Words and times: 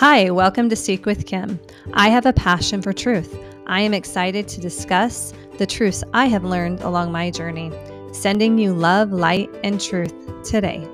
Hi, 0.00 0.30
welcome 0.30 0.70
to 0.70 0.76
Seek 0.76 1.04
with 1.04 1.26
Kim. 1.26 1.60
I 1.92 2.08
have 2.08 2.24
a 2.24 2.32
passion 2.32 2.80
for 2.80 2.90
truth. 2.90 3.38
I 3.66 3.82
am 3.82 3.92
excited 3.92 4.48
to 4.48 4.58
discuss 4.58 5.34
the 5.58 5.66
truths 5.66 6.02
I 6.14 6.24
have 6.24 6.42
learned 6.42 6.80
along 6.80 7.12
my 7.12 7.30
journey, 7.30 7.70
sending 8.10 8.56
you 8.56 8.72
love, 8.72 9.12
light, 9.12 9.50
and 9.62 9.78
truth 9.78 10.14
today. 10.42 10.88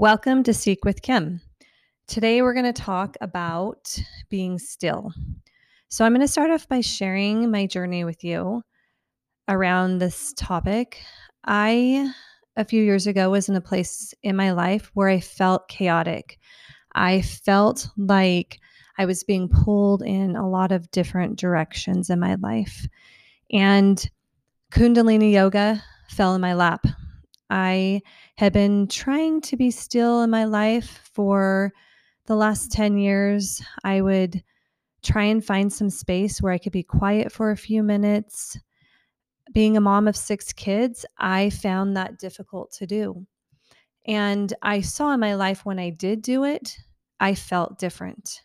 Welcome 0.00 0.44
to 0.44 0.54
Seek 0.54 0.86
with 0.86 1.02
Kim. 1.02 1.42
Today 2.06 2.40
we're 2.40 2.54
going 2.54 2.72
to 2.72 2.72
talk 2.72 3.18
about 3.20 4.02
being 4.30 4.58
still. 4.58 5.12
So, 5.90 6.06
I'm 6.06 6.12
going 6.12 6.22
to 6.22 6.26
start 6.26 6.50
off 6.50 6.66
by 6.66 6.80
sharing 6.80 7.50
my 7.50 7.66
journey 7.66 8.04
with 8.04 8.24
you 8.24 8.62
around 9.46 9.98
this 9.98 10.32
topic. 10.38 11.02
I, 11.44 12.10
a 12.56 12.64
few 12.64 12.82
years 12.82 13.06
ago, 13.06 13.28
was 13.28 13.50
in 13.50 13.56
a 13.56 13.60
place 13.60 14.14
in 14.22 14.36
my 14.36 14.52
life 14.52 14.90
where 14.94 15.10
I 15.10 15.20
felt 15.20 15.68
chaotic. 15.68 16.38
I 16.94 17.20
felt 17.20 17.86
like 17.98 18.58
I 18.96 19.04
was 19.04 19.22
being 19.22 19.50
pulled 19.50 20.00
in 20.00 20.34
a 20.34 20.48
lot 20.48 20.72
of 20.72 20.90
different 20.92 21.38
directions 21.38 22.08
in 22.08 22.18
my 22.18 22.36
life. 22.36 22.86
And 23.52 24.02
Kundalini 24.72 25.30
Yoga 25.30 25.84
fell 26.08 26.34
in 26.34 26.40
my 26.40 26.54
lap. 26.54 26.86
I 27.50 28.02
had 28.36 28.52
been 28.52 28.86
trying 28.86 29.40
to 29.42 29.56
be 29.56 29.70
still 29.70 30.22
in 30.22 30.30
my 30.30 30.44
life 30.44 31.10
for 31.12 31.72
the 32.26 32.36
last 32.36 32.70
10 32.70 32.96
years. 32.96 33.60
I 33.82 34.00
would 34.00 34.42
try 35.02 35.24
and 35.24 35.44
find 35.44 35.72
some 35.72 35.90
space 35.90 36.40
where 36.40 36.52
I 36.52 36.58
could 36.58 36.72
be 36.72 36.84
quiet 36.84 37.32
for 37.32 37.50
a 37.50 37.56
few 37.56 37.82
minutes. 37.82 38.56
Being 39.52 39.76
a 39.76 39.80
mom 39.80 40.06
of 40.06 40.16
six 40.16 40.52
kids, 40.52 41.04
I 41.18 41.50
found 41.50 41.96
that 41.96 42.18
difficult 42.18 42.70
to 42.72 42.86
do. 42.86 43.26
And 44.06 44.52
I 44.62 44.80
saw 44.80 45.12
in 45.12 45.20
my 45.20 45.34
life 45.34 45.66
when 45.66 45.78
I 45.78 45.90
did 45.90 46.22
do 46.22 46.44
it, 46.44 46.78
I 47.18 47.34
felt 47.34 47.78
different. 47.78 48.42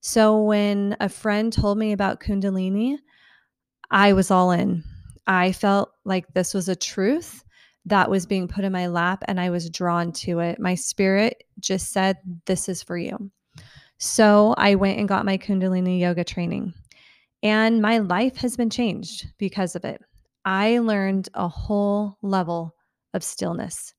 So 0.00 0.42
when 0.42 0.96
a 0.98 1.08
friend 1.08 1.52
told 1.52 1.78
me 1.78 1.92
about 1.92 2.20
Kundalini, 2.20 2.98
I 3.90 4.12
was 4.12 4.30
all 4.30 4.50
in. 4.50 4.82
I 5.26 5.52
felt 5.52 5.92
like 6.04 6.32
this 6.32 6.52
was 6.52 6.68
a 6.68 6.76
truth 6.76 7.44
that 7.90 8.10
was 8.10 8.26
being 8.26 8.48
put 8.48 8.64
in 8.64 8.72
my 8.72 8.86
lap 8.86 9.22
and 9.28 9.38
I 9.38 9.50
was 9.50 9.68
drawn 9.70 10.12
to 10.12 10.40
it. 10.40 10.58
My 10.58 10.74
spirit 10.74 11.44
just 11.60 11.92
said, 11.92 12.16
This 12.46 12.68
is 12.68 12.82
for 12.82 12.96
you. 12.96 13.30
So 13.98 14.54
I 14.56 14.76
went 14.76 14.98
and 14.98 15.08
got 15.08 15.26
my 15.26 15.36
Kundalini 15.36 16.00
yoga 16.00 16.24
training. 16.24 16.72
And 17.42 17.82
my 17.82 17.98
life 17.98 18.36
has 18.38 18.56
been 18.56 18.70
changed 18.70 19.26
because 19.38 19.76
of 19.76 19.84
it. 19.84 20.00
I 20.44 20.78
learned 20.78 21.28
a 21.34 21.48
whole 21.48 22.16
level 22.22 22.74
of 23.12 23.22
stillness. 23.22 23.94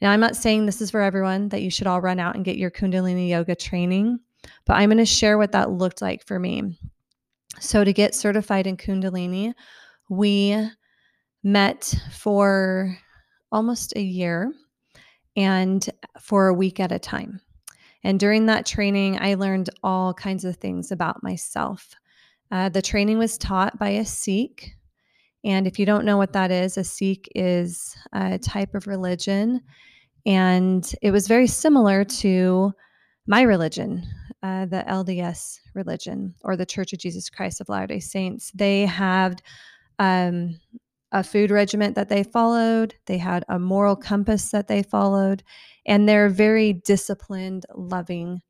Now, 0.00 0.10
I'm 0.10 0.20
not 0.20 0.36
saying 0.36 0.64
this 0.64 0.80
is 0.80 0.90
for 0.90 1.00
everyone 1.00 1.50
that 1.50 1.62
you 1.62 1.70
should 1.70 1.86
all 1.86 2.00
run 2.00 2.18
out 2.18 2.34
and 2.34 2.44
get 2.44 2.56
your 2.56 2.70
Kundalini 2.70 3.28
yoga 3.28 3.54
training, 3.54 4.18
but 4.66 4.74
I'm 4.74 4.88
going 4.88 4.98
to 4.98 5.04
share 5.06 5.36
what 5.36 5.52
that 5.52 5.70
looked 5.70 6.00
like 6.00 6.26
for 6.26 6.38
me. 6.38 6.78
So, 7.60 7.84
to 7.84 7.92
get 7.92 8.14
certified 8.14 8.66
in 8.66 8.78
Kundalini, 8.78 9.52
we 10.08 10.56
met 11.42 11.94
for 12.12 12.96
almost 13.52 13.94
a 13.96 14.02
year 14.02 14.52
and 15.36 15.88
for 16.20 16.48
a 16.48 16.54
week 16.54 16.80
at 16.80 16.92
a 16.92 16.98
time. 16.98 17.40
And 18.02 18.18
during 18.18 18.46
that 18.46 18.66
training, 18.66 19.18
I 19.20 19.34
learned 19.34 19.70
all 19.82 20.14
kinds 20.14 20.44
of 20.44 20.56
things 20.56 20.90
about 20.90 21.22
myself. 21.22 21.94
Uh, 22.50 22.68
the 22.68 22.82
training 22.82 23.18
was 23.18 23.38
taught 23.38 23.78
by 23.78 23.90
a 23.90 24.04
Sikh. 24.04 24.74
And 25.44 25.66
if 25.66 25.78
you 25.78 25.86
don't 25.86 26.04
know 26.04 26.16
what 26.16 26.32
that 26.32 26.50
is, 26.50 26.76
a 26.76 26.84
Sikh 26.84 27.28
is 27.34 27.94
a 28.12 28.38
type 28.38 28.74
of 28.74 28.86
religion. 28.86 29.60
And 30.26 30.90
it 31.02 31.10
was 31.10 31.28
very 31.28 31.46
similar 31.46 32.04
to 32.04 32.72
my 33.26 33.42
religion, 33.42 34.06
uh, 34.42 34.66
the 34.66 34.84
LDS 34.88 35.60
religion, 35.74 36.34
or 36.42 36.56
the 36.56 36.66
Church 36.66 36.92
of 36.92 36.98
Jesus 36.98 37.30
Christ 37.30 37.60
of 37.60 37.68
Latter 37.68 37.86
day 37.86 38.00
Saints. 38.00 38.50
They 38.54 38.86
had 38.86 39.40
um, 39.98 40.58
a 41.12 41.24
food 41.24 41.50
regiment 41.50 41.94
that 41.96 42.08
they 42.08 42.22
followed, 42.22 42.94
they 43.06 43.18
had 43.18 43.44
a 43.48 43.58
moral 43.58 43.96
compass 43.96 44.50
that 44.50 44.68
they 44.68 44.82
followed, 44.82 45.42
and 45.86 46.08
they're 46.08 46.28
very 46.28 46.72
disciplined, 46.72 47.66
loving 47.74 48.40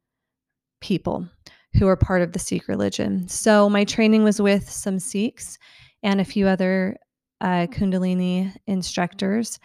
people 0.81 1.29
who 1.75 1.87
are 1.87 1.97
part 1.97 2.23
of 2.23 2.33
the 2.33 2.39
Sikh 2.39 2.69
religion. 2.69 3.29
So 3.29 3.71
my 3.71 3.85
training 3.85 4.25
was 4.25 4.41
with 4.41 4.69
some 4.69 4.99
Sikhs 4.99 5.59
and 6.03 6.21
a 6.21 6.25
few 6.25 6.47
other 6.47 6.97
uh, 7.41 7.67
Kundalini 7.71 8.55
instructors. 8.67 9.59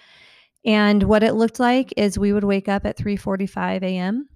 And 0.66 1.04
what 1.04 1.24
it 1.24 1.34
looked 1.34 1.60
like 1.60 1.94
is 1.98 2.18
we 2.18 2.34
would 2.34 2.44
wake 2.44 2.68
up 2.68 2.86
at 2.86 2.98
3:45 2.98 3.84
a.m. 3.84 4.28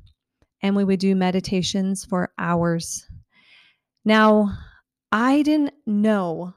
and 0.61 0.75
we 0.75 0.83
would 0.83 0.99
do 0.99 1.15
meditations 1.15 2.05
for 2.05 2.33
hours. 2.37 3.07
Now, 4.05 4.57
I 5.11 5.41
didn't 5.41 5.73
know 5.85 6.53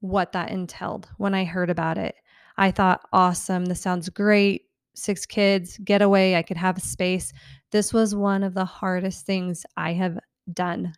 what 0.00 0.32
that 0.32 0.50
entailed 0.50 1.08
when 1.18 1.34
I 1.34 1.44
heard 1.44 1.70
about 1.70 1.98
it. 1.98 2.14
I 2.56 2.70
thought, 2.70 3.06
awesome, 3.12 3.66
this 3.66 3.80
sounds 3.80 4.08
great. 4.08 4.64
Six 4.94 5.24
kids, 5.24 5.78
get 5.78 6.02
away, 6.02 6.36
I 6.36 6.42
could 6.42 6.56
have 6.56 6.76
a 6.76 6.80
space. 6.80 7.32
This 7.70 7.92
was 7.92 8.14
one 8.14 8.42
of 8.42 8.54
the 8.54 8.64
hardest 8.64 9.24
things 9.24 9.64
I 9.76 9.92
have 9.92 10.18
done. 10.52 10.94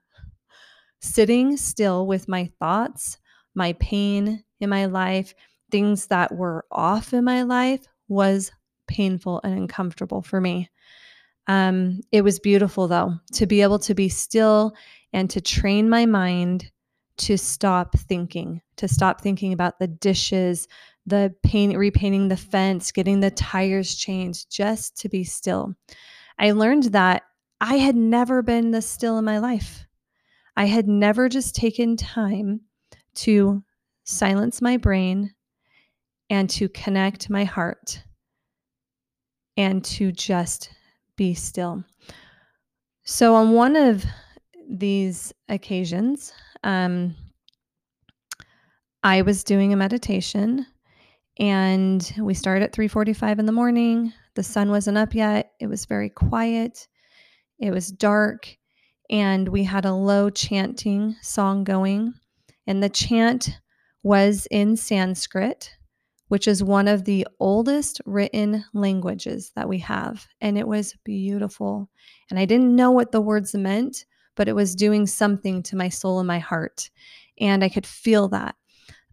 Sitting 1.00 1.56
still 1.56 2.06
with 2.06 2.28
my 2.28 2.50
thoughts, 2.58 3.18
my 3.54 3.74
pain 3.74 4.42
in 4.60 4.70
my 4.70 4.86
life, 4.86 5.34
things 5.70 6.06
that 6.06 6.34
were 6.34 6.64
off 6.70 7.12
in 7.12 7.24
my 7.24 7.42
life 7.42 7.86
was 8.08 8.50
painful 8.86 9.40
and 9.44 9.54
uncomfortable 9.54 10.22
for 10.22 10.40
me. 10.40 10.70
Um, 11.48 12.00
it 12.12 12.22
was 12.22 12.38
beautiful 12.38 12.86
though 12.88 13.14
to 13.32 13.46
be 13.46 13.62
able 13.62 13.80
to 13.80 13.94
be 13.94 14.08
still 14.08 14.74
and 15.12 15.28
to 15.30 15.40
train 15.40 15.88
my 15.88 16.06
mind 16.06 16.70
to 17.18 17.36
stop 17.36 17.96
thinking, 17.96 18.60
to 18.76 18.88
stop 18.88 19.20
thinking 19.20 19.52
about 19.52 19.78
the 19.78 19.86
dishes, 19.86 20.68
the 21.06 21.34
paint, 21.42 21.76
repainting 21.76 22.28
the 22.28 22.36
fence, 22.36 22.92
getting 22.92 23.20
the 23.20 23.30
tires 23.30 23.94
changed, 23.94 24.50
just 24.50 24.96
to 24.98 25.08
be 25.08 25.24
still. 25.24 25.74
I 26.38 26.52
learned 26.52 26.84
that 26.84 27.22
I 27.60 27.76
had 27.76 27.96
never 27.96 28.42
been 28.42 28.70
this 28.70 28.88
still 28.88 29.18
in 29.18 29.24
my 29.24 29.38
life. 29.38 29.86
I 30.56 30.66
had 30.66 30.88
never 30.88 31.28
just 31.28 31.54
taken 31.54 31.96
time 31.96 32.62
to 33.14 33.62
silence 34.04 34.60
my 34.60 34.76
brain 34.76 35.32
and 36.28 36.48
to 36.50 36.68
connect 36.68 37.30
my 37.30 37.44
heart 37.44 38.02
and 39.56 39.84
to 39.84 40.12
just 40.12 40.70
be 41.16 41.34
still. 41.34 41.84
So, 43.04 43.34
on 43.34 43.52
one 43.52 43.76
of 43.76 44.04
these 44.68 45.32
occasions, 45.48 46.32
um, 46.62 47.14
I 49.02 49.22
was 49.22 49.42
doing 49.42 49.72
a 49.72 49.76
meditation 49.76 50.66
and 51.38 52.12
we 52.18 52.34
started 52.34 52.62
at 52.62 52.72
3:45 52.72 53.38
in 53.38 53.46
the 53.46 53.52
morning. 53.52 54.12
The 54.34 54.42
sun 54.42 54.70
wasn't 54.70 54.98
up 54.98 55.14
yet. 55.14 55.52
It 55.60 55.66
was 55.66 55.86
very 55.86 56.08
quiet. 56.08 56.86
It 57.58 57.70
was 57.70 57.88
dark 57.90 58.56
and 59.10 59.48
we 59.48 59.64
had 59.64 59.84
a 59.84 59.92
low 59.92 60.30
chanting 60.30 61.16
song 61.20 61.64
going 61.64 62.14
and 62.66 62.82
the 62.82 62.88
chant 62.88 63.58
was 64.04 64.46
in 64.50 64.76
Sanskrit, 64.76 65.70
which 66.28 66.46
is 66.48 66.62
one 66.62 66.88
of 66.88 67.04
the 67.04 67.26
oldest 67.40 68.00
written 68.06 68.64
languages 68.72 69.52
that 69.56 69.68
we 69.68 69.78
have 69.78 70.26
and 70.40 70.56
it 70.56 70.68
was 70.68 70.94
beautiful. 71.04 71.90
And 72.30 72.38
I 72.38 72.44
didn't 72.44 72.76
know 72.76 72.90
what 72.90 73.10
the 73.10 73.20
words 73.20 73.54
meant, 73.54 74.04
but 74.36 74.48
it 74.48 74.54
was 74.54 74.74
doing 74.74 75.06
something 75.06 75.62
to 75.64 75.76
my 75.76 75.88
soul 75.88 76.18
and 76.18 76.26
my 76.26 76.38
heart. 76.38 76.90
And 77.40 77.62
I 77.64 77.68
could 77.68 77.86
feel 77.86 78.28
that. 78.28 78.54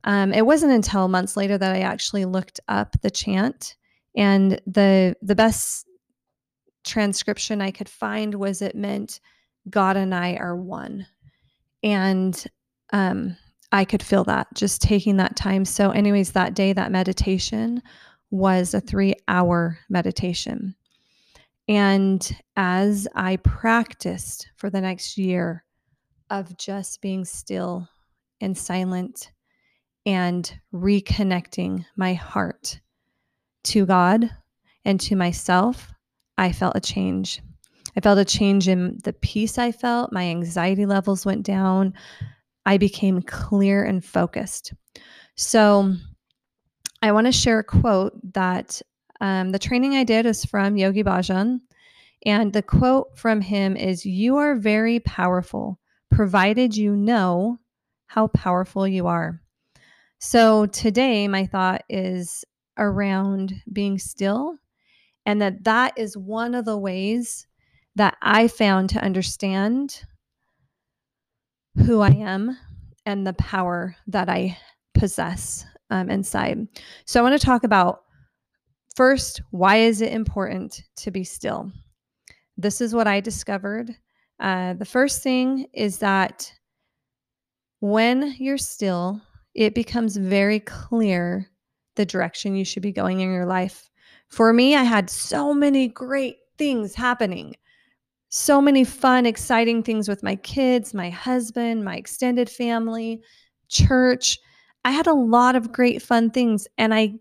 Um, 0.04 0.34
it 0.34 0.46
wasn't 0.46 0.74
until 0.74 1.08
months 1.08 1.36
later 1.36 1.58
that 1.58 1.76
I 1.76 1.80
actually 1.80 2.26
looked 2.26 2.60
up 2.68 2.96
the 3.02 3.12
chant, 3.12 3.76
and 4.16 4.62
the 4.66 5.16
the 5.22 5.36
best 5.36 5.86
transcription 6.84 7.62
I 7.62 7.72
could 7.72 7.90
find 7.90 8.36
was 8.36 8.62
it 8.62 8.76
meant 8.76 9.20
God 9.70 9.98
and 9.98 10.16
I 10.16 10.36
are 10.36 10.56
one, 10.56 11.06
and 11.84 12.42
um, 12.94 13.36
I 13.72 13.86
could 13.86 14.02
feel 14.02 14.24
that 14.26 14.48
just 14.56 14.82
taking 14.82 15.18
that 15.18 15.36
time. 15.36 15.66
So, 15.66 15.92
anyways, 15.92 16.32
that 16.32 16.54
day, 16.54 16.74
that 16.74 16.92
meditation 16.92 17.82
was 18.32 18.74
a 18.74 18.82
three 18.82 19.16
hour 19.28 19.80
meditation. 19.90 20.76
And 21.70 22.36
as 22.56 23.08
I 23.14 23.36
practiced 23.38 24.50
for 24.58 24.72
the 24.72 24.82
next 24.82 25.20
year 25.20 25.64
of 26.32 26.58
just 26.58 27.00
being 27.00 27.24
still 27.24 27.88
and 28.42 28.58
silent 28.58 29.32
and 30.04 30.52
reconnecting 30.74 31.86
my 31.96 32.16
heart 32.16 32.80
to 33.66 33.86
God 33.86 34.32
and 34.84 35.00
to 35.02 35.16
myself, 35.16 35.94
I 36.40 36.54
felt 36.54 36.76
a 36.76 36.80
change. 36.82 37.40
I 37.96 38.00
felt 38.00 38.18
a 38.18 38.26
change 38.26 38.68
in 38.68 38.98
the 39.04 39.14
peace 39.14 39.60
I 39.60 39.72
felt. 39.72 40.12
My 40.12 40.24
anxiety 40.24 40.88
levels 40.88 41.24
went 41.24 41.44
down. 41.44 41.94
I 42.66 42.80
became 42.80 43.22
clear 43.22 43.84
and 43.84 44.04
focused. 44.04 44.74
So, 45.36 45.94
I 47.04 47.12
want 47.12 47.28
to 47.28 47.32
share 47.32 47.60
a 47.60 47.64
quote 47.64 48.14
that 48.34 48.82
um, 49.22 49.52
the 49.52 49.60
training 49.60 49.96
I 49.96 50.04
did 50.04 50.26
is 50.26 50.46
from 50.46 50.78
Yogi 50.78 51.04
Bhajan. 51.04 51.60
And 52.26 52.52
the 52.52 52.62
quote 52.62 53.18
from 53.18 53.42
him 53.42 53.78
is 53.78 54.06
You 54.06 54.38
are 54.38 54.56
very 54.56 55.00
powerful, 55.00 55.80
provided 56.12 56.76
you 56.76 56.96
know 56.96 57.60
how 58.08 58.28
powerful 58.28 58.88
you 58.88 59.08
are. 59.08 59.42
So 60.20 60.66
today, 60.66 61.28
my 61.28 61.46
thought 61.46 61.84
is 61.88 62.44
around 62.78 63.54
being 63.72 63.98
still, 63.98 64.58
and 65.26 65.42
that 65.42 65.64
that 65.64 65.98
is 65.98 66.18
one 66.18 66.56
of 66.56 66.66
the 66.66 66.78
ways 66.78 67.48
that 67.96 68.18
I 68.22 68.48
found 68.48 68.90
to 68.90 69.04
understand 69.04 70.04
who 71.86 72.02
I 72.02 72.10
am 72.10 72.58
and 73.06 73.26
the 73.26 73.34
power 73.34 73.96
that 74.08 74.30
I 74.30 74.58
possess 74.94 75.66
um, 75.90 76.10
inside. 76.10 76.68
So 77.06 77.20
I 77.20 77.24
want 77.24 77.40
to 77.40 77.46
talk 77.46 77.64
about 77.64 78.04
first 78.96 79.42
why 79.52 79.78
is 79.78 80.02
it 80.02 80.12
important 80.12 80.84
to 80.98 81.12
be 81.12 81.24
still? 81.24 81.72
This 82.58 82.82
is 82.82 82.94
what 82.94 83.08
I 83.08 83.20
discovered. 83.20 83.96
Uh, 84.40 84.74
the 84.74 84.86
first 84.86 85.22
thing 85.22 85.68
is 85.74 86.00
that 86.00 86.52
when 87.80 88.36
you're 88.38 88.58
still, 88.58 89.22
it 89.56 89.74
becomes 89.74 90.18
very 90.18 90.60
clear 90.60 91.50
the 91.96 92.06
direction 92.06 92.56
you 92.56 92.66
should 92.66 92.84
be 92.84 92.92
going 92.92 93.20
in 93.20 93.32
your 93.32 93.46
life. 93.46 93.90
For 94.28 94.54
me, 94.54 94.76
I 94.76 94.84
had 94.84 95.10
so 95.10 95.54
many 95.54 95.88
great 95.88 96.38
things 96.58 96.94
happening. 96.94 97.56
So 98.30 98.62
many 98.62 98.84
fun, 98.84 99.26
exciting 99.26 99.82
things 99.82 100.08
with 100.08 100.22
my 100.22 100.36
kids, 100.36 100.94
my 100.94 101.10
husband, 101.10 101.84
my 101.84 101.96
extended 101.96 102.50
family, 102.50 103.22
church. 103.70 104.40
I 104.86 104.92
had 104.92 105.08
a 105.08 105.14
lot 105.14 105.56
of 105.56 105.72
great 105.72 106.02
fun 106.02 106.30
things 106.30 106.68
and 106.78 106.94
I 106.94 107.16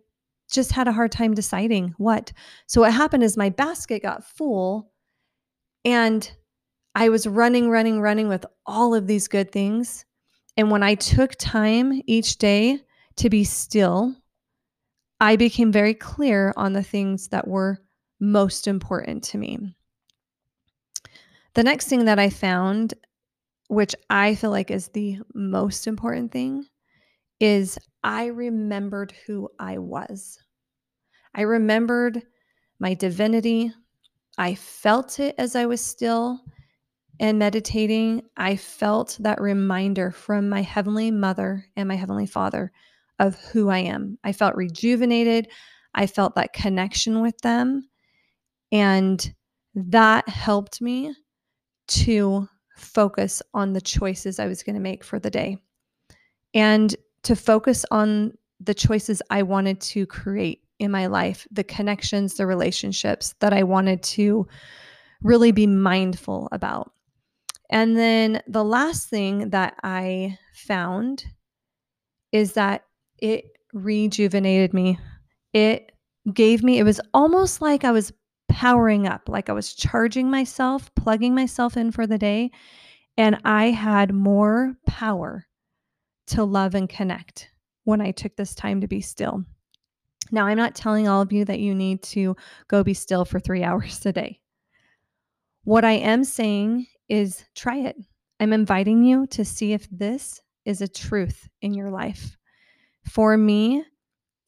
just 0.51 0.73
had 0.73 0.89
a 0.89 0.93
hard 0.93 1.13
time 1.13 1.35
deciding 1.35 1.95
what. 1.99 2.33
So, 2.67 2.81
what 2.83 2.93
happened 2.93 3.23
is 3.23 3.37
my 3.37 3.51
basket 3.51 4.03
got 4.03 4.25
full 4.25 4.91
and 5.85 6.31
I 6.95 7.11
was 7.11 7.27
running, 7.27 7.71
running, 7.71 8.01
running 8.01 8.29
with 8.29 8.45
all 8.67 8.95
of 8.95 9.07
these 9.07 9.29
good 9.29 9.53
things. 9.53 10.05
And 10.57 10.71
when 10.71 10.83
I 10.83 10.97
took 10.97 11.37
time 11.37 12.03
each 12.07 12.39
day 12.39 12.81
to 13.17 13.31
be 13.31 13.45
still, 13.45 14.17
I 15.21 15.37
became 15.37 15.71
very 15.71 15.95
clear 15.95 16.53
on 16.57 16.73
the 16.73 16.83
things 16.83 17.29
that 17.29 17.47
were 17.47 17.79
most 18.21 18.67
important 18.67 19.23
to 19.25 19.39
me. 19.39 19.77
The 21.55 21.65
next 21.65 21.89
thing 21.89 22.05
that 22.07 22.19
I 22.19 22.31
found, 22.31 22.95
which 23.69 23.95
I 24.11 24.35
feel 24.35 24.51
like 24.51 24.71
is 24.71 24.89
the 24.89 25.19
most 25.35 25.87
important 25.87 26.33
thing, 26.33 26.67
is 27.41 27.79
I 28.03 28.27
remembered 28.27 29.13
who 29.27 29.49
I 29.59 29.79
was. 29.79 30.39
I 31.35 31.43
remembered 31.43 32.23
my 32.81 32.95
divinity. 32.95 33.73
I 34.39 34.55
felt 34.55 35.21
it 35.21 35.35
as 35.39 35.57
I 35.57 35.67
was 35.67 35.81
still 35.81 36.41
and 37.21 37.39
meditating, 37.39 38.23
I 38.37 38.57
felt 38.57 39.17
that 39.21 39.41
reminder 39.41 40.11
from 40.11 40.49
my 40.49 40.63
Heavenly 40.63 41.11
Mother 41.11 41.67
and 41.77 41.89
my 41.89 41.97
Heavenly 41.97 42.27
Father 42.27 42.71
of 43.19 43.35
who 43.37 43.69
I 43.69 43.79
am. 43.79 44.19
I 44.23 44.33
felt 44.33 44.55
rejuvenated. 44.55 45.49
I 45.95 46.07
felt 46.07 46.37
that 46.37 46.53
connection 46.53 47.21
with 47.21 47.37
them. 47.39 47.89
And 48.71 49.35
that 49.75 50.29
helped 50.29 50.81
me 50.81 51.13
to 51.89 52.49
focus 52.77 53.43
on 53.53 53.73
the 53.73 53.81
choices 53.81 54.39
I 54.39 54.47
was 54.47 54.63
going 54.63 54.77
to 54.77 54.81
make 54.81 55.03
for 55.03 55.19
the 55.19 55.31
day 55.31 55.59
and 56.55 56.95
to 57.25 57.37
focus 57.37 57.85
on 57.91 58.33
the 58.61 58.75
choices 58.75 59.23
I 59.31 59.43
wanted 59.43 59.81
to 59.83 60.07
create 60.07 60.63
in 60.79 60.91
my 60.91 61.07
life, 61.07 61.47
the 61.51 61.65
connections, 61.65 62.35
the 62.35 62.47
relationships 62.47 63.35
that 63.41 63.53
I 63.53 63.63
wanted 63.63 64.03
to 64.05 64.47
really 65.23 65.53
be 65.53 65.67
mindful 65.67 66.49
about. 66.53 66.93
And 67.71 67.97
then 67.97 68.43
the 68.47 68.65
last 68.65 69.09
thing 69.09 69.51
that 69.51 69.75
I 69.83 70.39
found 70.55 71.25
is 72.33 72.55
that 72.55 72.85
it 73.19 73.45
rejuvenated 73.73 74.73
me. 74.73 74.99
It 75.53 75.93
gave 76.33 76.63
me, 76.63 76.79
it 76.79 76.85
was 76.85 77.01
almost 77.13 77.61
like 77.61 77.85
I 77.85 77.91
was 77.91 78.13
powering 78.49 79.07
up, 79.07 79.29
like 79.29 79.51
I 79.51 79.53
was 79.53 79.75
charging 79.75 80.31
myself, 80.31 80.95
plugging 80.95 81.35
myself 81.35 81.77
in 81.77 81.91
for 81.91 82.07
the 82.07 82.19
day. 82.19 82.51
And 83.17 83.41
I 83.45 83.67
had 83.67 84.15
more 84.15 84.77
power 84.87 85.48
to 86.29 86.45
love 86.45 86.75
and 86.75 86.89
connect 86.89 87.51
when 87.85 88.01
I 88.01 88.11
took 88.11 88.37
this 88.37 88.55
time 88.55 88.81
to 88.81 88.89
be 88.89 89.01
still. 89.01 89.45
Now, 90.31 90.47
I'm 90.47 90.59
not 90.59 90.75
telling 90.75 91.09
all 91.09 91.23
of 91.23 91.33
you 91.33 91.45
that 91.47 91.61
you 91.61 91.75
need 91.75 92.03
to 92.05 92.37
go 92.69 92.85
be 92.85 92.95
still 92.95 93.25
for 93.25 93.41
three 93.41 93.63
hours 93.65 94.05
a 94.05 94.13
day. 94.13 94.41
What 95.65 95.85
I 95.85 95.93
am 95.93 96.25
saying 96.25 96.87
is 97.09 97.45
try 97.55 97.79
it. 97.79 97.97
I'm 98.41 98.53
inviting 98.53 99.03
you 99.03 99.27
to 99.29 99.45
see 99.45 99.73
if 99.73 99.89
this 99.91 100.41
is 100.65 100.81
a 100.81 100.89
truth 100.89 101.49
in 101.63 101.75
your 101.75 101.91
life. 101.91 102.37
For 103.11 103.37
me, 103.37 103.85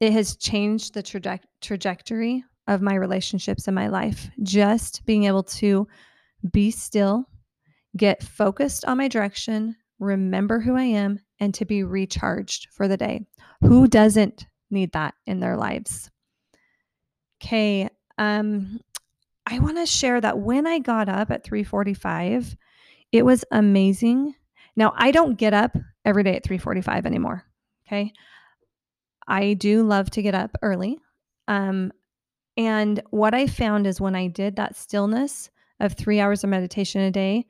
it 0.00 0.12
has 0.12 0.36
changed 0.36 0.94
the 0.94 1.02
traje- 1.02 1.40
trajectory 1.60 2.44
of 2.66 2.82
my 2.82 2.94
relationships 2.94 3.68
in 3.68 3.74
my 3.74 3.88
life. 3.88 4.30
Just 4.42 5.04
being 5.06 5.24
able 5.24 5.42
to 5.44 5.88
be 6.52 6.70
still, 6.70 7.24
get 7.96 8.22
focused 8.22 8.84
on 8.84 8.98
my 8.98 9.08
direction, 9.08 9.76
remember 10.00 10.58
who 10.58 10.76
I 10.76 10.84
am, 10.84 11.20
and 11.38 11.54
to 11.54 11.64
be 11.64 11.84
recharged 11.84 12.68
for 12.72 12.88
the 12.88 12.96
day. 12.96 13.26
Who 13.60 13.86
doesn't 13.86 14.46
need 14.70 14.92
that 14.92 15.14
in 15.26 15.38
their 15.38 15.56
lives? 15.56 16.10
Okay, 17.42 17.88
um, 18.18 18.80
I 19.46 19.58
want 19.58 19.78
to 19.78 19.86
share 19.86 20.20
that 20.20 20.38
when 20.38 20.66
I 20.66 20.78
got 20.78 21.08
up 21.08 21.30
at 21.30 21.44
345, 21.44 22.56
it 23.12 23.24
was 23.24 23.44
amazing. 23.50 24.34
Now, 24.76 24.92
I 24.96 25.10
don't 25.10 25.38
get 25.38 25.54
up 25.54 25.76
every 26.04 26.22
day 26.22 26.36
at 26.36 26.44
345 26.44 27.06
anymore. 27.06 27.44
Okay. 27.86 28.12
I 29.26 29.54
do 29.54 29.82
love 29.82 30.10
to 30.10 30.22
get 30.22 30.34
up 30.34 30.56
early. 30.62 30.98
Um, 31.48 31.92
and 32.56 33.02
what 33.10 33.34
I 33.34 33.46
found 33.46 33.86
is 33.86 34.00
when 34.00 34.14
I 34.14 34.28
did 34.28 34.56
that 34.56 34.76
stillness 34.76 35.50
of 35.80 35.94
three 35.94 36.20
hours 36.20 36.44
of 36.44 36.50
meditation 36.50 37.00
a 37.00 37.10
day, 37.10 37.46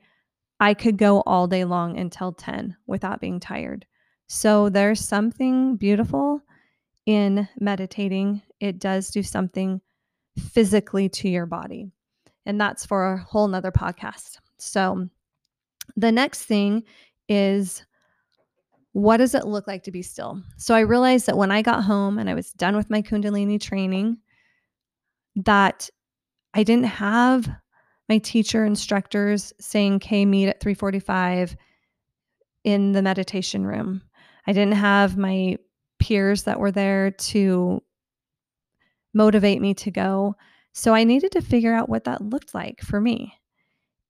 I 0.61 0.75
could 0.75 0.97
go 0.97 1.21
all 1.25 1.47
day 1.47 1.65
long 1.65 1.97
until 1.97 2.31
10 2.33 2.77
without 2.85 3.19
being 3.19 3.39
tired. 3.39 3.87
So 4.27 4.69
there's 4.69 5.03
something 5.03 5.75
beautiful 5.75 6.39
in 7.07 7.49
meditating. 7.59 8.43
It 8.59 8.77
does 8.77 9.09
do 9.09 9.23
something 9.23 9.81
physically 10.37 11.09
to 11.09 11.27
your 11.27 11.47
body. 11.47 11.89
And 12.45 12.61
that's 12.61 12.85
for 12.85 13.13
a 13.13 13.23
whole 13.23 13.47
nother 13.47 13.71
podcast. 13.71 14.37
So 14.59 15.09
the 15.97 16.11
next 16.11 16.43
thing 16.43 16.83
is 17.27 17.83
what 18.93 19.17
does 19.17 19.33
it 19.33 19.47
look 19.47 19.65
like 19.65 19.83
to 19.83 19.91
be 19.91 20.03
still? 20.03 20.43
So 20.57 20.75
I 20.75 20.81
realized 20.81 21.25
that 21.25 21.37
when 21.37 21.49
I 21.49 21.63
got 21.63 21.85
home 21.85 22.19
and 22.19 22.29
I 22.29 22.35
was 22.35 22.51
done 22.51 22.75
with 22.75 22.89
my 22.89 23.01
Kundalini 23.01 23.59
training, 23.59 24.17
that 25.37 25.89
I 26.53 26.61
didn't 26.61 26.85
have 26.85 27.49
my 28.11 28.17
teacher 28.17 28.65
instructors 28.65 29.53
saying, 29.57 29.95
"Okay, 29.95 30.25
meet 30.25 30.49
at 30.49 30.59
3:45 30.59 31.55
in 32.65 32.91
the 32.91 33.01
meditation 33.01 33.65
room." 33.65 34.01
I 34.45 34.51
didn't 34.51 34.73
have 34.75 35.15
my 35.15 35.57
peers 35.97 36.43
that 36.43 36.59
were 36.59 36.73
there 36.73 37.11
to 37.11 37.81
motivate 39.13 39.61
me 39.61 39.73
to 39.75 39.91
go. 39.91 40.35
So 40.73 40.93
I 40.93 41.05
needed 41.05 41.31
to 41.31 41.41
figure 41.41 41.73
out 41.73 41.87
what 41.87 42.03
that 42.03 42.21
looked 42.21 42.53
like 42.53 42.81
for 42.81 42.99
me. 42.99 43.33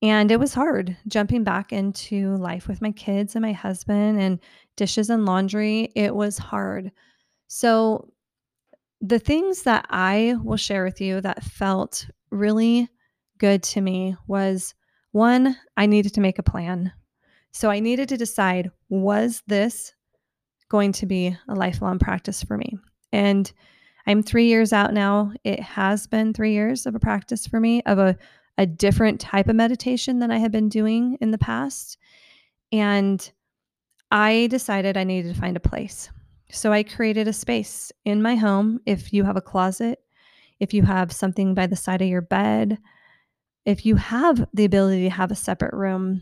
And 0.01 0.31
it 0.31 0.39
was 0.39 0.55
hard 0.55 0.97
jumping 1.07 1.43
back 1.43 1.71
into 1.71 2.35
life 2.37 2.67
with 2.67 2.81
my 2.81 2.91
kids 2.91 3.35
and 3.35 3.43
my 3.43 3.53
husband 3.53 4.19
and 4.19 4.39
dishes 4.77 5.11
and 5.11 5.27
laundry. 5.27 5.91
It 5.95 6.15
was 6.15 6.39
hard. 6.39 6.91
So, 7.49 8.11
the 8.99 9.19
things 9.19 9.61
that 9.63 9.85
I 9.91 10.37
will 10.43 10.57
share 10.57 10.83
with 10.85 11.01
you 11.01 11.21
that 11.21 11.43
felt 11.43 12.07
really 12.31 12.89
good 13.41 13.63
to 13.63 13.81
me 13.81 14.15
was 14.27 14.75
one, 15.11 15.57
I 15.75 15.87
needed 15.87 16.13
to 16.13 16.21
make 16.21 16.37
a 16.37 16.43
plan. 16.43 16.93
So, 17.51 17.69
I 17.69 17.79
needed 17.79 18.07
to 18.09 18.17
decide 18.17 18.71
was 18.87 19.41
this 19.47 19.93
going 20.69 20.91
to 20.93 21.05
be 21.05 21.35
a 21.49 21.55
lifelong 21.55 21.99
practice 21.99 22.43
for 22.43 22.57
me? 22.57 22.77
And 23.11 23.51
I'm 24.07 24.21
three 24.21 24.45
years 24.45 24.71
out 24.71 24.93
now. 24.93 25.33
It 25.43 25.59
has 25.59 26.07
been 26.07 26.33
three 26.33 26.53
years 26.53 26.85
of 26.85 26.95
a 26.95 26.99
practice 26.99 27.47
for 27.47 27.59
me, 27.59 27.81
of 27.81 27.97
a 27.97 28.15
a 28.57 28.65
different 28.65 29.19
type 29.19 29.47
of 29.47 29.55
meditation 29.55 30.19
than 30.19 30.29
I 30.29 30.37
had 30.37 30.51
been 30.51 30.69
doing 30.69 31.17
in 31.19 31.31
the 31.31 31.37
past. 31.37 31.97
And 32.71 33.31
I 34.11 34.47
decided 34.51 34.97
I 34.97 35.03
needed 35.03 35.33
to 35.33 35.41
find 35.41 35.57
a 35.57 35.61
place. 35.61 36.09
So 36.51 36.71
I 36.71 36.83
created 36.83 37.27
a 37.27 37.33
space 37.33 37.91
in 38.05 38.21
my 38.21 38.35
home. 38.35 38.79
If 38.85 39.13
you 39.13 39.23
have 39.23 39.37
a 39.37 39.41
closet, 39.41 39.99
if 40.59 40.73
you 40.73 40.83
have 40.83 41.11
something 41.11 41.55
by 41.55 41.65
the 41.65 41.75
side 41.75 42.01
of 42.01 42.07
your 42.07 42.21
bed, 42.21 42.77
if 43.65 43.85
you 43.85 43.95
have 43.95 44.47
the 44.53 44.65
ability 44.65 45.03
to 45.03 45.09
have 45.09 45.31
a 45.31 45.35
separate 45.35 45.73
room, 45.73 46.21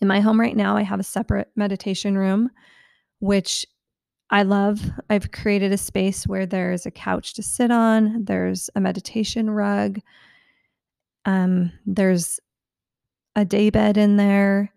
in 0.00 0.08
my 0.08 0.20
home 0.20 0.38
right 0.38 0.56
now, 0.56 0.76
I 0.76 0.82
have 0.82 1.00
a 1.00 1.04
separate 1.04 1.50
meditation 1.56 2.16
room, 2.16 2.50
which 3.18 3.66
I 4.30 4.44
love. 4.44 4.80
I've 5.10 5.32
created 5.32 5.72
a 5.72 5.78
space 5.78 6.26
where 6.26 6.46
there's 6.46 6.86
a 6.86 6.90
couch 6.90 7.34
to 7.34 7.42
sit 7.42 7.70
on, 7.70 8.24
there's 8.24 8.70
a 8.74 8.80
meditation 8.80 9.50
rug, 9.50 10.00
um, 11.24 11.72
there's 11.84 12.38
a 13.36 13.44
day 13.44 13.70
bed 13.70 13.96
in 13.96 14.16
there. 14.16 14.72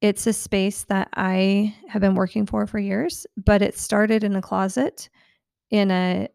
It's 0.00 0.26
a 0.26 0.32
space 0.32 0.84
that 0.84 1.08
I 1.14 1.74
have 1.88 2.00
been 2.00 2.14
working 2.14 2.46
for 2.46 2.66
for 2.66 2.78
years, 2.78 3.26
but 3.36 3.62
it 3.62 3.76
started 3.76 4.24
in 4.24 4.36
a 4.36 4.42
closet 4.42 5.08
in 5.70 5.90
a 5.90 6.28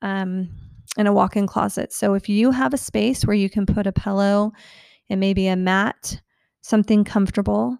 um, 0.00 0.48
in 0.96 1.06
a 1.06 1.12
walk-in 1.12 1.46
closet. 1.46 1.92
So 1.92 2.14
if 2.14 2.28
you 2.28 2.50
have 2.50 2.74
a 2.74 2.78
space 2.78 3.24
where 3.24 3.36
you 3.36 3.48
can 3.48 3.66
put 3.66 3.86
a 3.86 3.92
pillow 3.92 4.52
and 5.08 5.20
maybe 5.20 5.48
a 5.48 5.56
mat, 5.56 6.20
something 6.60 7.04
comfortable, 7.04 7.78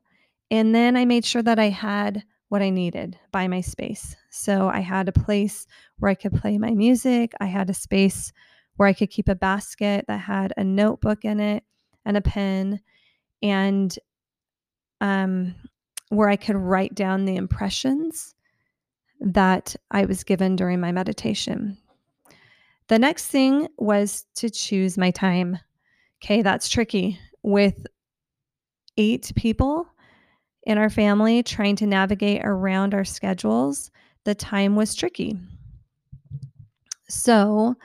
and 0.51 0.75
then 0.75 0.97
I 0.97 1.05
made 1.05 1.25
sure 1.25 1.43
that 1.43 1.59
I 1.59 1.69
had 1.69 2.25
what 2.49 2.63
I 2.63 2.71
needed 2.71 3.19
by 3.33 3.49
my 3.49 3.63
space. 3.63 4.15
So 4.31 4.69
I 4.69 4.81
had 4.81 5.09
a 5.09 5.13
place 5.13 5.67
where 5.99 6.11
I 6.11 6.15
could 6.15 6.35
play 6.35 6.59
my 6.59 6.71
music. 6.71 7.33
I 7.41 7.47
had 7.47 7.71
a 7.71 7.75
space 7.75 8.33
where 8.77 8.89
I 8.89 8.93
could 8.93 9.11
keep 9.11 9.29
a 9.29 9.35
basket 9.35 10.05
that 10.09 10.21
had 10.21 10.53
a 10.57 10.65
notebook 10.65 11.25
in 11.25 11.41
it 11.41 11.65
and 12.05 12.17
a 12.17 12.21
pen, 12.21 12.81
and 13.43 13.97
um, 15.01 15.55
where 16.09 16.29
I 16.29 16.37
could 16.37 16.57
write 16.57 16.95
down 16.95 17.25
the 17.25 17.37
impressions 17.37 18.35
that 19.21 19.77
I 19.91 20.05
was 20.05 20.25
given 20.25 20.57
during 20.57 20.81
my 20.81 20.93
meditation. 20.93 21.79
The 22.93 22.99
next 22.99 23.29
thing 23.29 23.69
was 23.79 24.27
to 24.35 24.51
choose 24.51 24.99
my 24.99 25.13
time. 25.13 25.59
Okay, 26.23 26.43
that's 26.43 26.69
tricky. 26.69 27.19
With 27.43 27.87
eight 28.99 29.33
people 29.35 29.87
in 30.65 30.77
our 30.77 30.91
family 30.91 31.43
trying 31.43 31.77
to 31.77 31.87
navigate 31.87 32.43
around 32.45 32.93
our 32.93 33.07
schedules, 33.07 33.91
the 34.25 34.35
time 34.35 34.77
was 34.77 34.95
tricky. 34.95 35.39
So, 37.09 37.77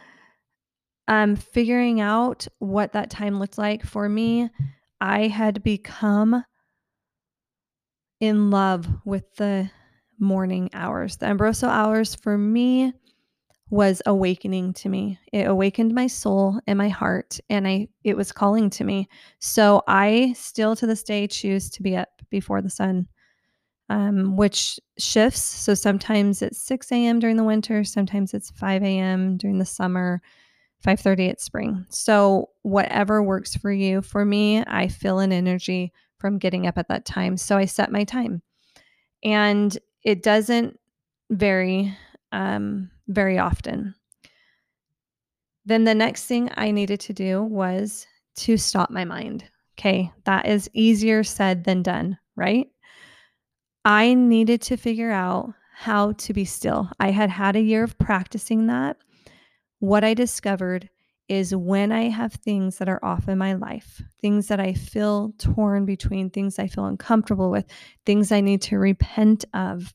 um, 1.08 1.38
figuring 1.38 2.02
out 2.02 2.46
what 2.60 2.92
that 2.92 3.10
time 3.10 3.40
looked 3.40 3.58
like 3.58 3.86
for 3.86 4.10
me, 4.10 4.50
I 5.00 5.28
had 5.28 5.64
become 5.64 6.44
in 8.20 8.50
love 8.50 8.90
with 9.06 9.38
the 9.38 9.72
morning 10.20 10.70
hours. 10.74 11.16
The 11.16 11.28
ambrosial 11.28 11.70
hours 11.70 12.14
for 12.14 12.38
me 12.38 12.92
was 13.70 14.02
awakening 14.06 14.74
to 14.74 14.90
me. 14.90 15.20
It 15.34 15.48
awakened 15.48 15.94
my 15.94 16.08
soul 16.08 16.60
and 16.68 16.78
my 16.78 16.90
heart 16.90 17.40
and 17.50 17.68
I 17.68 17.90
it 18.04 18.16
was 18.16 18.32
calling 18.32 18.70
to 18.72 18.84
me. 18.84 19.10
So 19.40 19.84
I 19.88 20.34
still 20.38 20.76
to 20.78 20.88
this 20.88 21.04
day 21.04 21.28
choose 21.28 21.70
to 21.72 21.84
be 21.84 21.96
up 21.96 22.10
before 22.30 22.62
the 22.62 22.70
sun. 22.70 23.08
Um, 23.90 24.36
which 24.36 24.82
shifts. 24.98 25.40
So 25.40 25.74
sometimes 25.74 26.42
it's 26.42 26.62
6 26.62 26.92
a.m. 26.92 27.20
during 27.20 27.38
the 27.38 27.46
winter, 27.46 27.86
sometimes 27.86 28.34
it's 28.34 28.52
5 28.52 28.84
a.m. 28.84 29.38
during 29.38 29.60
the 29.60 29.66
summer, 29.66 30.22
5:30 30.86 31.30
at 31.30 31.40
spring. 31.40 31.86
So 31.88 32.50
whatever 32.64 33.24
works 33.24 33.56
for 33.56 33.72
you. 33.72 34.02
For 34.02 34.26
me, 34.26 34.62
I 34.68 34.90
feel 34.90 35.20
an 35.20 35.32
energy 35.32 35.94
from 36.18 36.38
getting 36.38 36.68
up 36.68 36.78
at 36.78 36.90
that 36.90 37.06
time. 37.06 37.38
So 37.38 37.58
I 37.58 37.64
set 37.64 37.90
my 37.90 38.04
time. 38.04 38.42
And 39.24 39.78
it 40.04 40.22
doesn't 40.22 40.78
vary 41.30 41.96
um, 42.34 42.92
very 43.08 43.38
often. 43.38 43.96
Then 45.66 45.84
the 45.84 45.96
next 45.96 46.26
thing 46.26 46.50
I 46.56 46.72
needed 46.72 47.00
to 47.02 47.14
do 47.14 47.44
was 47.44 48.08
to 48.38 48.58
stop 48.58 48.90
my 48.90 49.04
mind. 49.04 49.44
Okay, 49.78 50.12
that 50.24 50.48
is 50.48 50.70
easier 50.74 51.24
said 51.24 51.64
than 51.64 51.84
done, 51.84 52.18
right? 52.36 52.68
I 53.86 54.14
needed 54.14 54.62
to 54.64 54.78
figure 54.78 55.12
out 55.12 55.54
how 55.74 56.14
to 56.14 56.34
be 56.34 56.46
still. 56.46 56.90
I 57.00 57.12
had 57.12 57.30
had 57.30 57.56
a 57.56 57.62
year 57.62 57.84
of 57.84 57.98
practicing 58.00 58.68
that. 58.68 58.98
What 59.80 60.04
I 60.04 60.14
discovered 60.14 60.90
is 61.30 61.56
when 61.56 61.92
I 61.92 62.10
have 62.10 62.34
things 62.34 62.78
that 62.78 62.90
are 62.90 63.04
off 63.04 63.28
in 63.28 63.38
my 63.38 63.54
life, 63.54 64.02
things 64.22 64.48
that 64.48 64.60
I 64.60 64.74
feel 64.74 65.34
torn 65.38 65.86
between, 65.86 66.30
things 66.30 66.58
I 66.58 66.68
feel 66.68 66.86
uncomfortable 66.86 67.52
with, 67.52 67.66
things 68.06 68.32
I 68.32 68.42
need 68.42 68.62
to 68.64 68.80
repent 68.80 69.46
of, 69.54 69.94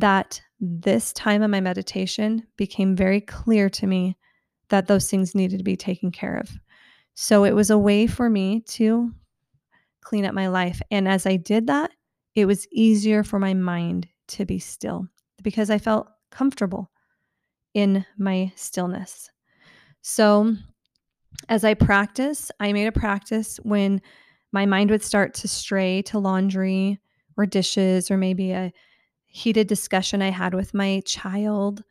that 0.00 0.40
this 0.60 1.12
time 1.12 1.42
of 1.42 1.50
my 1.50 1.60
meditation 1.60 2.46
became 2.56 2.96
very 2.96 3.20
clear 3.20 3.68
to 3.70 3.86
me 3.86 4.16
that 4.68 4.86
those 4.86 5.10
things 5.10 5.34
needed 5.34 5.58
to 5.58 5.64
be 5.64 5.76
taken 5.76 6.10
care 6.10 6.36
of. 6.36 6.50
So 7.14 7.44
it 7.44 7.54
was 7.54 7.70
a 7.70 7.78
way 7.78 8.06
for 8.06 8.28
me 8.28 8.60
to 8.60 9.12
clean 10.02 10.24
up 10.24 10.34
my 10.34 10.48
life. 10.48 10.80
And 10.90 11.08
as 11.08 11.26
I 11.26 11.36
did 11.36 11.66
that, 11.66 11.90
it 12.34 12.46
was 12.46 12.68
easier 12.70 13.24
for 13.24 13.38
my 13.38 13.54
mind 13.54 14.08
to 14.28 14.44
be 14.44 14.58
still 14.58 15.08
because 15.42 15.70
I 15.70 15.78
felt 15.78 16.08
comfortable 16.30 16.90
in 17.74 18.04
my 18.18 18.52
stillness. 18.56 19.30
So 20.02 20.54
as 21.48 21.64
I 21.64 21.74
practice, 21.74 22.50
I 22.60 22.72
made 22.72 22.86
a 22.86 22.92
practice 22.92 23.58
when 23.62 24.00
my 24.52 24.66
mind 24.66 24.90
would 24.90 25.02
start 25.02 25.34
to 25.34 25.48
stray 25.48 26.02
to 26.02 26.18
laundry 26.18 27.00
or 27.36 27.46
dishes 27.46 28.10
or 28.10 28.16
maybe 28.16 28.52
a 28.52 28.72
heated 29.28 29.68
discussion 29.68 30.22
I 30.22 30.30
had 30.30 30.54
with 30.54 30.74
my 30.74 31.02
child, 31.06 31.84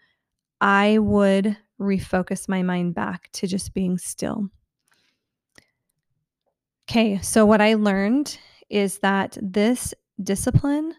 I 0.60 0.98
would 0.98 1.56
refocus 1.79 2.50
my 2.50 2.63
mind 2.63 2.96
back 2.96 3.29
to 3.34 3.48
just 3.48 3.74
being 3.74 3.98
still. 3.98 4.50
Okay, 6.89 7.20
so 7.22 7.46
what 7.46 7.62
I 7.62 7.75
learned 7.75 8.38
is 8.70 9.00
that 9.00 9.38
this 9.41 9.94
discipline 10.22 10.94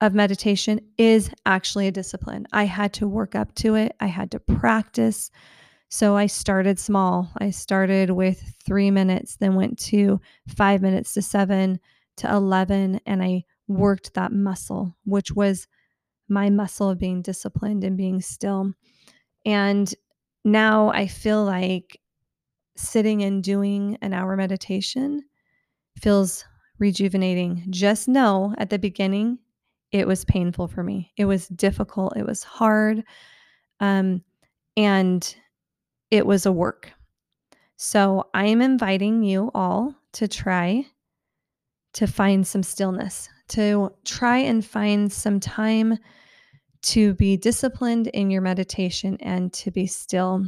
of 0.00 0.14
meditation 0.14 0.80
is 0.98 1.30
actually 1.46 1.88
a 1.88 1.92
discipline. 1.92 2.46
I 2.52 2.64
had 2.64 2.92
to 2.94 3.08
work 3.08 3.34
up 3.34 3.54
to 3.56 3.74
it, 3.74 3.96
I 4.00 4.06
had 4.06 4.30
to 4.32 4.40
practice. 4.40 5.30
So 5.88 6.16
I 6.16 6.26
started 6.26 6.78
small. 6.78 7.30
I 7.38 7.50
started 7.50 8.10
with 8.10 8.56
three 8.66 8.90
minutes, 8.90 9.36
then 9.36 9.54
went 9.54 9.78
to 9.80 10.20
five 10.48 10.82
minutes 10.82 11.14
to 11.14 11.22
seven 11.22 11.78
to 12.16 12.28
11, 12.28 13.00
and 13.06 13.22
I 13.22 13.44
worked 13.68 14.14
that 14.14 14.32
muscle, 14.32 14.96
which 15.04 15.32
was 15.32 15.66
my 16.28 16.50
muscle 16.50 16.90
of 16.90 16.98
being 16.98 17.22
disciplined 17.22 17.84
and 17.84 17.96
being 17.96 18.20
still. 18.20 18.72
And 19.44 19.92
now 20.44 20.88
I 20.88 21.06
feel 21.06 21.44
like 21.44 22.00
sitting 22.76 23.22
and 23.22 23.42
doing 23.42 23.98
an 24.02 24.12
hour 24.12 24.36
meditation 24.36 25.22
feels 25.98 26.44
rejuvenating. 26.78 27.64
Just 27.70 28.08
know 28.08 28.54
at 28.58 28.70
the 28.70 28.78
beginning, 28.78 29.38
it 29.92 30.06
was 30.06 30.24
painful 30.24 30.68
for 30.68 30.82
me. 30.82 31.12
It 31.16 31.24
was 31.26 31.46
difficult. 31.48 32.16
It 32.16 32.26
was 32.26 32.42
hard. 32.42 33.04
Um, 33.80 34.22
and 34.76 35.34
it 36.10 36.26
was 36.26 36.46
a 36.46 36.52
work. 36.52 36.92
So 37.76 38.28
I 38.34 38.46
am 38.46 38.60
inviting 38.60 39.22
you 39.22 39.50
all 39.54 39.94
to 40.14 40.28
try 40.28 40.86
to 41.94 42.06
find 42.06 42.46
some 42.46 42.62
stillness, 42.62 43.28
to 43.48 43.92
try 44.04 44.38
and 44.38 44.64
find 44.64 45.12
some 45.12 45.40
time 45.40 45.98
to 46.82 47.14
be 47.14 47.36
disciplined 47.36 48.08
in 48.08 48.30
your 48.30 48.42
meditation 48.42 49.16
and 49.20 49.52
to 49.52 49.70
be 49.70 49.86
still. 49.86 50.44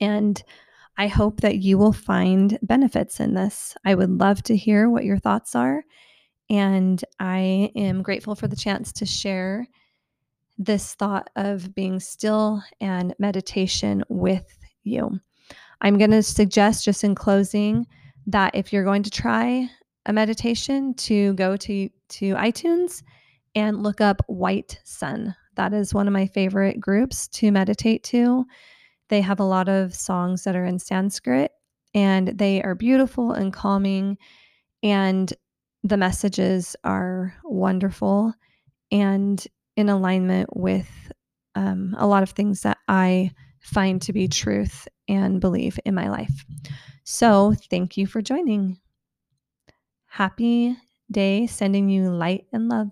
And 0.00 0.42
I 0.96 1.08
hope 1.08 1.40
that 1.40 1.58
you 1.58 1.78
will 1.78 1.92
find 1.92 2.58
benefits 2.62 3.20
in 3.20 3.34
this. 3.34 3.76
I 3.84 3.94
would 3.94 4.10
love 4.10 4.42
to 4.44 4.56
hear 4.56 4.88
what 4.88 5.04
your 5.04 5.18
thoughts 5.18 5.54
are. 5.54 5.82
And 6.48 7.02
I 7.18 7.70
am 7.76 8.02
grateful 8.02 8.34
for 8.34 8.48
the 8.48 8.56
chance 8.56 8.92
to 8.94 9.06
share 9.06 9.66
this 10.58 10.94
thought 10.94 11.30
of 11.36 11.74
being 11.74 12.00
still 12.00 12.62
and 12.80 13.14
meditation 13.18 14.04
with 14.08 14.58
you. 14.82 15.20
I'm 15.80 15.96
going 15.96 16.10
to 16.10 16.22
suggest, 16.22 16.84
just 16.84 17.04
in 17.04 17.14
closing, 17.14 17.86
that 18.26 18.54
if 18.54 18.72
you're 18.72 18.84
going 18.84 19.02
to 19.04 19.10
try 19.10 19.70
a 20.06 20.12
meditation 20.12 20.94
to 20.94 21.34
go 21.34 21.56
to 21.56 21.88
to 22.08 22.34
iTunes 22.34 23.02
and 23.54 23.82
look 23.82 24.00
up 24.00 24.22
White 24.26 24.80
Sun. 24.84 25.34
That 25.56 25.72
is 25.72 25.92
one 25.92 26.06
of 26.06 26.12
my 26.12 26.26
favorite 26.26 26.80
groups 26.80 27.28
to 27.28 27.50
meditate 27.50 28.04
to. 28.04 28.44
They 29.08 29.20
have 29.20 29.40
a 29.40 29.44
lot 29.44 29.68
of 29.68 29.94
songs 29.94 30.44
that 30.44 30.56
are 30.56 30.64
in 30.64 30.78
Sanskrit 30.78 31.50
and 31.94 32.28
they 32.28 32.62
are 32.62 32.74
beautiful 32.74 33.32
and 33.32 33.52
calming 33.52 34.16
and 34.82 35.32
the 35.82 35.96
messages 35.96 36.76
are 36.84 37.34
wonderful 37.42 38.32
and 38.92 39.44
in 39.76 39.88
alignment 39.88 40.56
with 40.56 41.12
um, 41.54 41.96
a 41.98 42.06
lot 42.06 42.22
of 42.22 42.30
things 42.30 42.62
that 42.62 42.78
I 42.88 43.32
find 43.60 44.00
to 44.02 44.12
be 44.12 44.28
truth 44.28 44.86
and 45.08 45.40
believe 45.40 45.78
in 45.84 45.94
my 45.94 46.08
life. 46.08 46.44
So, 47.04 47.54
thank 47.70 47.96
you 47.96 48.06
for 48.06 48.22
joining. 48.22 48.78
Happy 50.10 50.76
day, 51.10 51.46
sending 51.46 51.88
you 51.88 52.10
light 52.10 52.46
and 52.52 52.68
love. 52.68 52.90